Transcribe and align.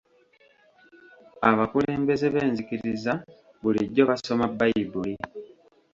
Abakulembeze 1.49 2.25
b'enzikiriza 2.33 3.13
bulijjo 3.61 4.03
basoma 4.09 4.45
Bbayibuli. 4.53 5.13